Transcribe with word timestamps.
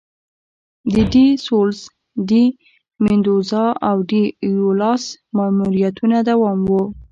د 0.93 0.95
ډي 1.11 1.25
سولیز، 1.45 1.79
ډي 2.29 2.43
میندوزا 3.03 3.65
او 3.89 3.97
ډي 4.09 4.23
ایولاس 4.45 5.03
ماموریتونه 5.37 6.17
دوام 6.29 6.59
و. 6.69 6.73